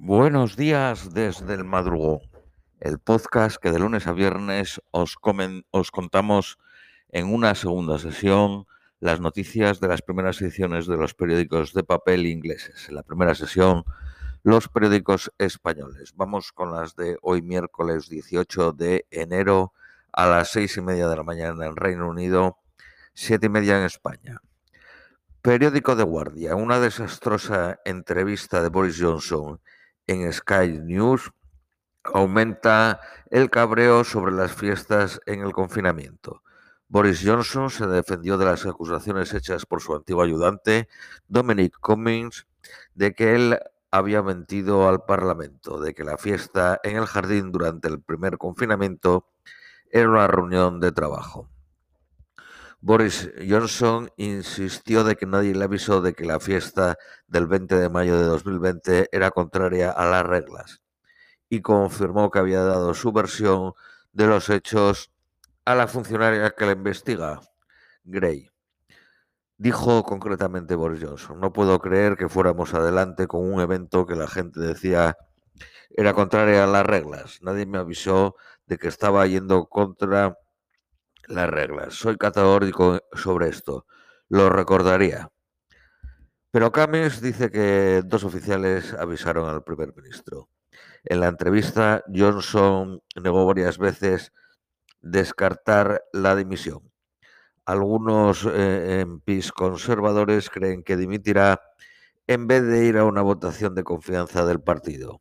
[0.00, 2.20] Buenos días desde el madrugón,
[2.78, 6.56] el podcast que de lunes a viernes os, comen- os contamos
[7.08, 8.66] en una segunda sesión
[9.00, 12.88] las noticias de las primeras ediciones de los periódicos de papel ingleses.
[12.88, 13.82] En la primera sesión,
[14.44, 16.12] los periódicos españoles.
[16.14, 19.72] Vamos con las de hoy miércoles 18 de enero
[20.12, 22.58] a las seis y media de la mañana en Reino Unido,
[23.14, 24.40] siete y media en España.
[25.42, 29.60] Periódico de Guardia, una desastrosa entrevista de Boris Johnson
[30.08, 31.30] en Sky News
[32.02, 36.42] aumenta el cabreo sobre las fiestas en el confinamiento.
[36.88, 40.88] Boris Johnson se defendió de las acusaciones hechas por su antiguo ayudante,
[41.28, 42.46] Dominic Cummings,
[42.94, 43.58] de que él
[43.90, 49.26] había mentido al Parlamento, de que la fiesta en el jardín durante el primer confinamiento
[49.90, 51.50] era una reunión de trabajo.
[52.80, 56.96] Boris Johnson insistió de que nadie le avisó de que la fiesta
[57.26, 60.80] del 20 de mayo de 2020 era contraria a las reglas
[61.48, 63.72] y confirmó que había dado su versión
[64.12, 65.10] de los hechos
[65.64, 67.40] a la funcionaria que la investiga,
[68.04, 68.48] Gray.
[69.56, 74.28] Dijo concretamente Boris Johnson, no puedo creer que fuéramos adelante con un evento que la
[74.28, 75.16] gente decía
[75.90, 77.40] era contraria a las reglas.
[77.42, 80.38] Nadie me avisó de que estaba yendo contra
[81.28, 81.94] las reglas.
[81.94, 83.86] Soy categórico sobre esto.
[84.28, 85.30] Lo recordaría.
[86.50, 90.48] Pero Cames dice que dos oficiales avisaron al primer ministro.
[91.04, 94.32] En la entrevista, Johnson negó varias veces
[95.00, 96.90] descartar la dimisión.
[97.66, 101.60] Algunos eh, MPs conservadores creen que dimitirá
[102.26, 105.20] en vez de ir a una votación de confianza del partido.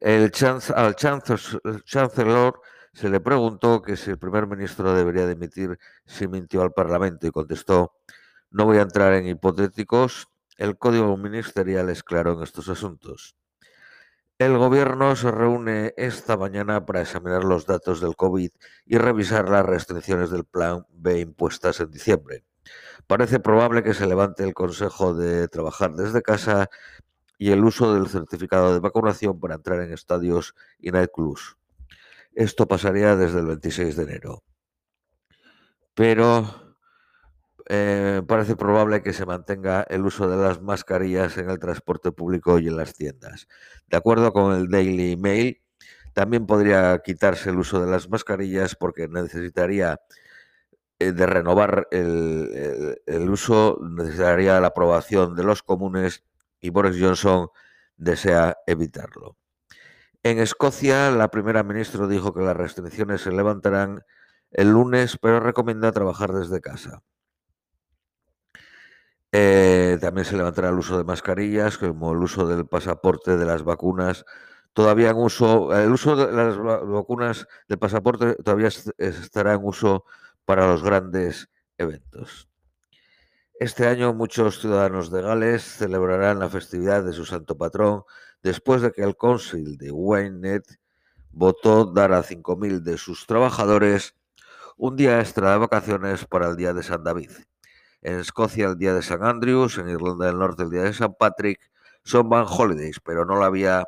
[0.00, 2.60] El chanc al chancellor
[2.96, 7.30] se le preguntó que si el primer ministro debería dimitir si mintió al Parlamento y
[7.30, 7.92] contestó,
[8.50, 13.36] no voy a entrar en hipotéticos, el código ministerial es claro en estos asuntos.
[14.38, 18.50] El gobierno se reúne esta mañana para examinar los datos del COVID
[18.86, 22.44] y revisar las restricciones del plan B impuestas en diciembre.
[23.06, 26.70] Parece probable que se levante el consejo de trabajar desde casa
[27.36, 31.55] y el uso del certificado de vacunación para entrar en estadios y nightclubs.
[32.36, 34.44] Esto pasaría desde el 26 de enero.
[35.94, 36.76] Pero
[37.68, 42.58] eh, parece probable que se mantenga el uso de las mascarillas en el transporte público
[42.58, 43.48] y en las tiendas.
[43.88, 45.62] De acuerdo con el Daily Mail,
[46.12, 50.00] también podría quitarse el uso de las mascarillas porque necesitaría
[50.98, 56.24] eh, de renovar el, el, el, uso, necesitaría la aprobación de los comunes
[56.60, 57.48] y Boris Johnson
[57.96, 59.36] desea evitarlo.
[60.28, 64.02] En Escocia, la primera ministra dijo que las restricciones se levantarán
[64.50, 67.04] el lunes, pero recomienda trabajar desde casa.
[69.30, 73.62] Eh, también se levantará el uso de mascarillas, como el uso del pasaporte de las
[73.62, 74.24] vacunas.
[74.72, 80.06] Todavía en uso, el uso de las vacunas del pasaporte todavía estará en uso
[80.44, 81.48] para los grandes
[81.78, 82.48] eventos.
[83.60, 88.02] Este año muchos ciudadanos de Gales celebrarán la festividad de su santo patrón
[88.42, 90.64] después de que el Council de Waynet
[91.30, 94.14] votó dar a 5.000 de sus trabajadores
[94.76, 97.30] un día extra de vacaciones para el Día de San David.
[98.02, 101.14] En Escocia el Día de San Andrews, en Irlanda del Norte el Día de San
[101.14, 101.60] Patrick,
[102.04, 103.84] son Van Holidays, pero no lo había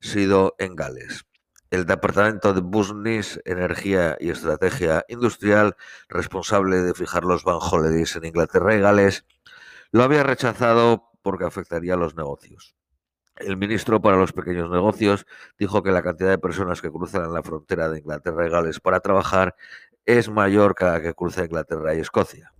[0.00, 1.24] sido en Gales.
[1.70, 5.76] El Departamento de Business, Energía y Estrategia Industrial,
[6.08, 9.24] responsable de fijar los Van Holidays en Inglaterra y Gales,
[9.92, 12.74] lo había rechazado porque afectaría a los negocios.
[13.36, 15.26] El ministro para los pequeños negocios
[15.58, 19.00] dijo que la cantidad de personas que cruzan la frontera de Inglaterra y Gales para
[19.00, 19.54] trabajar
[20.06, 22.52] es mayor que la que cruza Inglaterra y Escocia.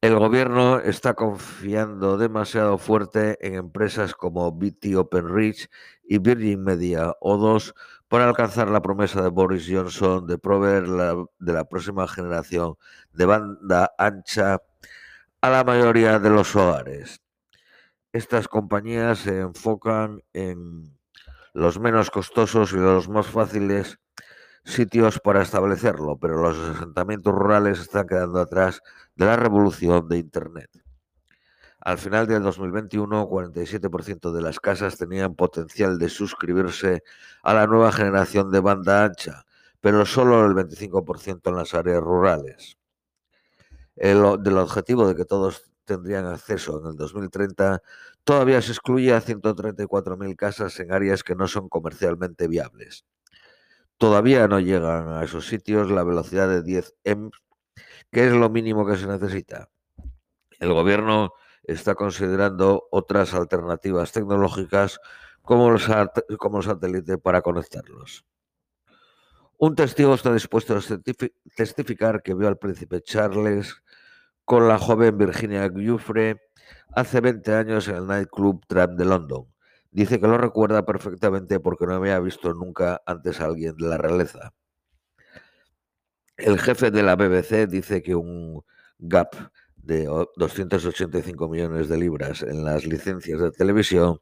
[0.00, 5.68] El gobierno está confiando demasiado fuerte en empresas como BT Openreach
[6.02, 7.72] y Virgin Media O2
[8.08, 12.74] para alcanzar la promesa de Boris Johnson de proveer la, de la próxima generación
[13.12, 14.60] de banda ancha
[15.40, 17.21] a la mayoría de los hogares.
[18.12, 20.98] Estas compañías se enfocan en
[21.54, 23.98] los menos costosos y los más fáciles
[24.64, 28.82] sitios para establecerlo, pero los asentamientos rurales están quedando atrás
[29.16, 30.70] de la revolución de Internet.
[31.80, 37.02] Al final del 2021, 47% de las casas tenían potencial de suscribirse
[37.42, 39.46] a la nueva generación de banda ancha,
[39.80, 42.76] pero solo el 25% en las áreas rurales.
[43.96, 47.82] El, del objetivo de que todos tendrían acceso en el 2030,
[48.24, 53.04] todavía se excluye a 134.000 casas en áreas que no son comercialmente viables
[54.02, 57.30] todavía no llegan a esos sitios la velocidad de 10 M,
[58.10, 59.68] que es lo mínimo que se necesita.
[60.58, 64.98] El gobierno está considerando otras alternativas tecnológicas
[65.42, 65.86] como los,
[66.36, 68.24] como el satélite para conectarlos.
[69.58, 70.80] Un testigo está dispuesto a
[71.54, 73.84] testificar que vio al príncipe Charles
[74.44, 76.40] con la joven Virginia Giuffre
[76.94, 79.46] hace 20 años en el nightclub Tram de London.
[79.90, 83.98] Dice que lo recuerda perfectamente porque no había visto nunca antes a alguien de la
[83.98, 84.54] realeza.
[86.36, 88.62] El jefe de la BBC dice que un
[88.98, 89.34] gap
[89.76, 90.06] de
[90.36, 94.20] 285 millones de libras en las licencias de televisión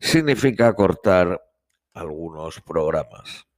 [0.00, 1.40] significa cortar
[1.92, 3.49] algunos programas.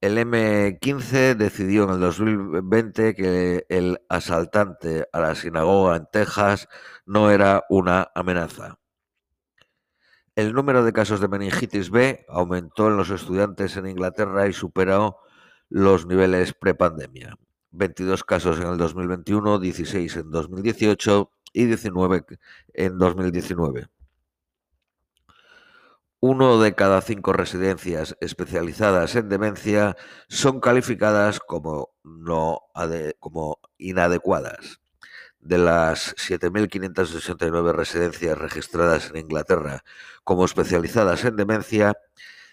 [0.00, 6.68] El M15 decidió en el 2020 que el asaltante a la sinagoga en Texas
[7.04, 8.78] no era una amenaza.
[10.36, 15.18] El número de casos de meningitis B aumentó en los estudiantes en Inglaterra y superó
[15.68, 17.36] los niveles prepandemia.
[17.72, 22.24] 22 casos en el 2021, 16 en 2018 y 19
[22.74, 23.88] en 2019.
[26.20, 29.96] Uno de cada cinco residencias especializadas en demencia
[30.28, 32.62] son calificadas como, no
[33.20, 34.80] como inadecuadas.
[35.38, 39.84] De las 7.569 residencias registradas en Inglaterra
[40.24, 41.94] como especializadas en demencia,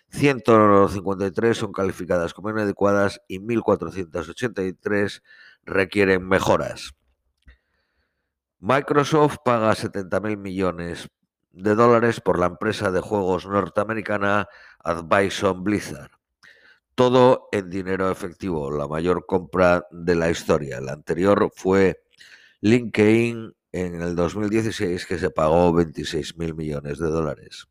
[0.10, 5.24] 153 son calificadas como inadecuadas y 1.483
[5.64, 6.94] requieren mejoras.
[8.60, 11.10] Microsoft paga 70.000 millones
[11.56, 14.48] de dólares por la empresa de juegos norteamericana
[14.84, 16.12] Advison Blizzard.
[16.96, 20.82] Todo en dinero efectivo, la mayor compra de la historia.
[20.82, 22.04] La anterior fue
[22.62, 27.68] LinkedIn en el 2016 que se pagó 26 mil millones de dólares.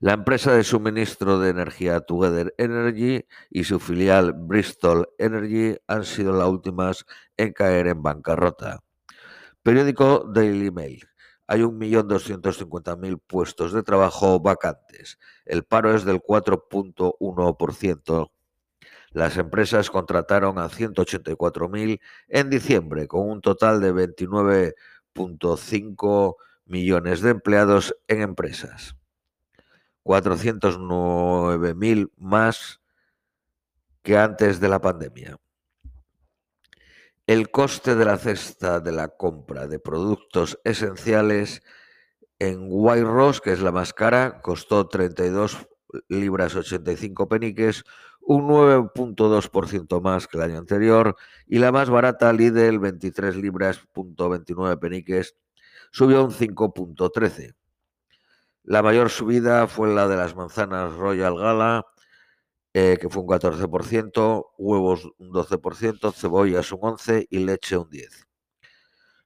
[0.00, 6.36] La empresa de suministro de energía Together Energy y su filial Bristol Energy han sido
[6.36, 7.06] las últimas
[7.36, 8.80] en caer en bancarrota.
[9.62, 11.08] Periódico Daily Mail.
[11.46, 15.18] Hay 1.250.000 puestos de trabajo vacantes.
[15.44, 18.30] El paro es del 4.1%.
[19.10, 27.96] Las empresas contrataron a 184.000 en diciembre, con un total de 29.5 millones de empleados
[28.08, 28.96] en empresas.
[30.02, 32.80] 409.000 más
[34.02, 35.38] que antes de la pandemia.
[37.26, 41.62] El coste de la cesta de la compra de productos esenciales
[42.38, 45.66] en White que es la más cara, costó 32
[46.08, 47.84] libras 85 peniques,
[48.20, 51.16] un 9.2% más que el año anterior,
[51.46, 55.34] y la más barata, Lidl, 23 libras 29 peniques,
[55.92, 57.54] subió un 5.13.
[58.64, 61.86] La mayor subida fue la de las manzanas Royal Gala,
[62.74, 68.26] eh, que fue un 14%, huevos un 12%, cebollas un 11% y leche un 10%.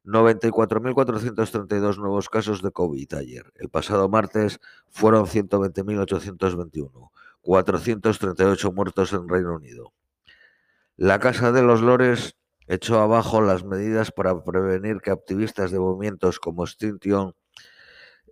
[0.04, 3.52] 94.432 nuevos casos de COVID ayer.
[3.56, 4.58] El pasado martes
[4.88, 7.10] fueron 120.821,
[7.42, 9.92] 438 muertos en Reino Unido.
[10.96, 12.36] La Casa de los Lores
[12.66, 17.34] echó abajo las medidas para prevenir que activistas de movimientos como Extinction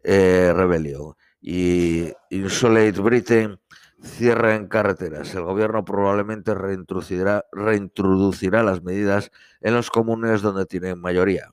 [0.02, 3.58] eh, Rebellion y Insolate Britain
[4.02, 5.34] cierren carreteras.
[5.34, 11.52] El gobierno probablemente reintroducirá, reintroducirá las medidas en los comunes donde tienen mayoría.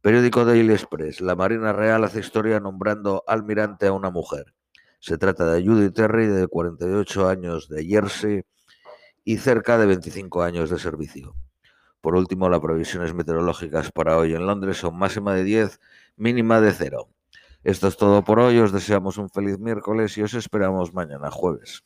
[0.00, 1.20] Periódico Daily Express.
[1.20, 4.54] La Marina Real hace historia nombrando almirante a una mujer.
[4.98, 8.42] Se trata de Judy Terry, de 48 años de Jersey
[9.24, 11.34] y cerca de 25 años de servicio.
[12.00, 15.80] Por último, las previsiones meteorológicas para hoy en Londres son máxima de 10,
[16.16, 17.08] mínima de 0.
[17.62, 18.58] Esto es todo por hoy.
[18.58, 21.82] Os deseamos un feliz miércoles y os esperamos mañana jueves.